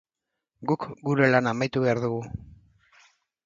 [0.71, 2.25] Guk gure lana amaitu behar dugu.